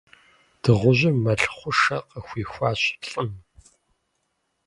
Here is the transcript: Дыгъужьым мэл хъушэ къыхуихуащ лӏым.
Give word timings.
Дыгъужьым 0.61 1.17
мэл 1.23 1.41
хъушэ 1.55 1.97
къыхуихуащ 2.09 2.81
лӏым. 3.07 3.29